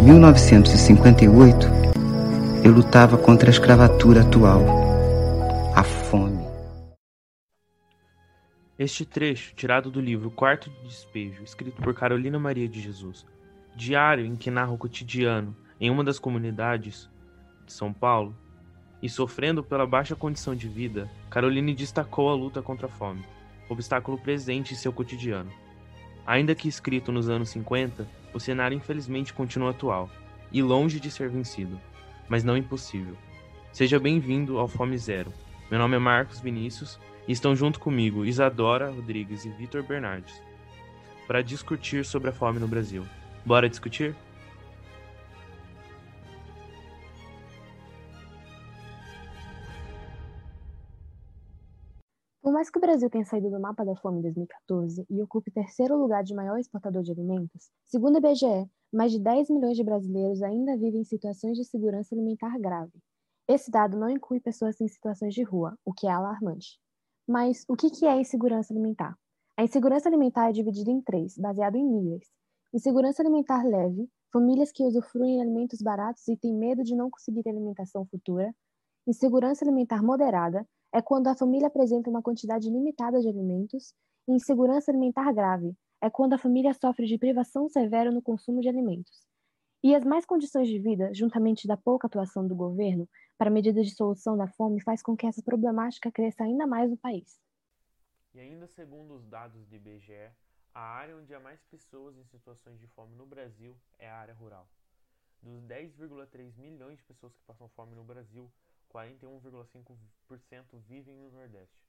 [0.00, 1.66] 1958,
[2.64, 4.62] eu lutava contra a escravatura atual,
[5.74, 6.38] a fome.
[8.78, 13.26] Este trecho, tirado do livro Quarto de Despejo, escrito por Carolina Maria de Jesus,
[13.74, 17.10] diário em que narra o cotidiano em uma das comunidades
[17.66, 18.34] de São Paulo,
[19.02, 23.24] e sofrendo pela baixa condição de vida, Caroline destacou a luta contra a fome,
[23.68, 25.50] obstáculo presente em seu cotidiano.
[26.26, 28.06] Ainda que escrito nos anos 50,
[28.38, 30.08] o cenário infelizmente continua atual
[30.52, 31.78] e longe de ser vencido,
[32.28, 33.16] mas não impossível.
[33.72, 35.32] Seja bem-vindo ao Fome Zero.
[35.68, 40.40] Meu nome é Marcos Vinícius e estão junto comigo Isadora Rodrigues e Vitor Bernardes
[41.26, 43.04] para discutir sobre a fome no Brasil.
[43.44, 44.14] Bora discutir?
[52.48, 55.50] Por mais que o Brasil tenha saído do mapa da fome em 2014 e ocupe
[55.50, 59.84] terceiro lugar de maior exportador de alimentos, segundo o IBGE, mais de 10 milhões de
[59.84, 62.94] brasileiros ainda vivem em situações de segurança alimentar grave.
[63.46, 66.80] Esse dado não inclui pessoas em situações de rua, o que é alarmante.
[67.28, 69.14] Mas o que é insegurança alimentar?
[69.54, 72.30] A insegurança alimentar é dividida em três, baseado em níveis.
[72.72, 77.46] Insegurança alimentar leve, famílias que usufruem de alimentos baratos e têm medo de não conseguir
[77.46, 78.54] alimentação futura.
[79.06, 83.94] Insegurança alimentar moderada é quando a família apresenta uma quantidade limitada de alimentos.
[84.26, 88.68] E insegurança alimentar grave é quando a família sofre de privação severa no consumo de
[88.68, 89.26] alimentos.
[89.82, 93.94] E as mais condições de vida, juntamente da pouca atuação do governo para medidas de
[93.94, 97.40] solução da fome, faz com que essa problemática cresça ainda mais no país.
[98.34, 100.30] E ainda segundo os dados do IBGE,
[100.74, 104.34] a área onde há mais pessoas em situações de fome no Brasil é a área
[104.34, 104.68] rural.
[105.40, 108.50] Dos 10,3 milhões de pessoas que passam fome no Brasil,
[108.92, 111.86] 41,5% vivem no Nordeste.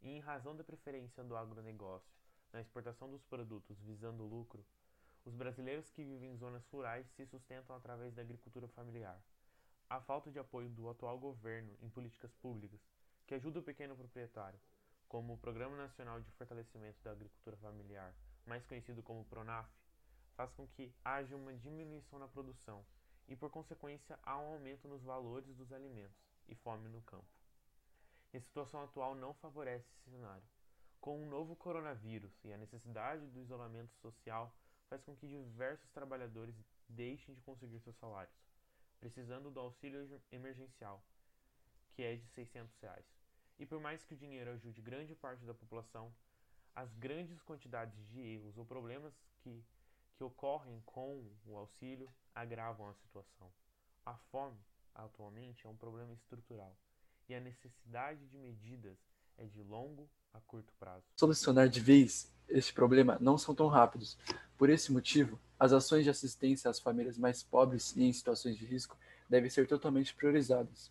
[0.00, 2.12] E em razão da preferência do agronegócio
[2.52, 4.64] na exportação dos produtos visando lucro,
[5.24, 9.22] os brasileiros que vivem em zonas rurais se sustentam através da agricultura familiar.
[9.88, 12.80] A falta de apoio do atual governo em políticas públicas
[13.26, 14.58] que ajudam o pequeno proprietário,
[15.08, 18.12] como o Programa Nacional de Fortalecimento da Agricultura Familiar,
[18.44, 19.70] mais conhecido como PRONAF,
[20.34, 22.84] faz com que haja uma diminuição na produção
[23.28, 27.26] e, por consequência, há um aumento nos valores dos alimentos e fome no campo.
[28.32, 30.44] E a situação atual não favorece esse cenário.
[31.00, 34.54] Com o um novo coronavírus e a necessidade do isolamento social,
[34.88, 36.54] faz com que diversos trabalhadores
[36.88, 38.36] deixem de conseguir seus salários,
[39.00, 41.02] precisando do auxílio emergencial,
[41.92, 43.06] que é de 600 reais.
[43.58, 46.14] E por mais que o dinheiro ajude grande parte da população,
[46.74, 49.64] as grandes quantidades de erros ou problemas que,
[50.14, 53.52] que ocorrem com o auxílio agravam a situação.
[54.04, 54.58] A fome
[54.94, 56.76] atualmente é um problema estrutural
[57.28, 58.98] e a necessidade de medidas
[59.38, 61.04] é de longo a curto prazo.
[61.16, 64.18] Solucionar de vez este problema não são tão rápidos.
[64.58, 68.64] Por esse motivo, as ações de assistência às famílias mais pobres e em situações de
[68.64, 68.96] risco
[69.28, 70.90] devem ser totalmente priorizadas.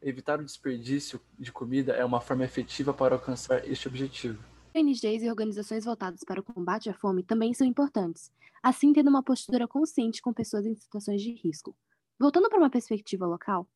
[0.00, 4.42] Evitar o desperdício de comida é uma forma efetiva para alcançar este objetivo.
[4.74, 8.30] ONGs e organizações voltadas para o combate à fome também são importantes,
[8.62, 11.74] assim tendo uma postura consciente com pessoas em situações de risco.
[12.20, 13.68] Voltando para uma perspectiva local,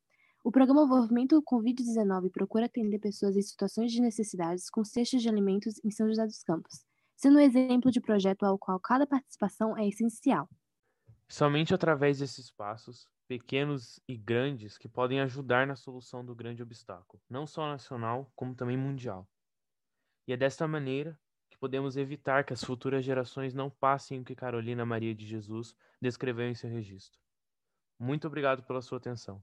[0.43, 5.79] o programa Movimento Covid-19 procura atender pessoas em situações de necessidades com cestas de alimentos
[5.81, 6.83] em São José dos Campos,
[7.15, 10.49] sendo um exemplo de projeto ao qual cada participação é essencial.
[11.29, 17.23] Somente através desses passos, pequenos e grandes, que podem ajudar na solução do grande obstáculo,
[17.29, 19.25] não só nacional, como também mundial.
[20.27, 21.17] E é desta maneira
[21.49, 25.73] que podemos evitar que as futuras gerações não passem o que Carolina Maria de Jesus
[26.01, 27.22] descreveu em seu registro.
[28.03, 29.41] Muito obrigado pela sua atenção.